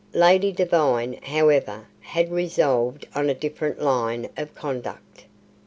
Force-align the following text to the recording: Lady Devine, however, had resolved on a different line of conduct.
Lady 0.15 0.51
Devine, 0.51 1.13
however, 1.21 1.85
had 1.99 2.31
resolved 2.31 3.07
on 3.13 3.29
a 3.29 3.35
different 3.35 3.79
line 3.79 4.27
of 4.35 4.55
conduct. 4.55 5.25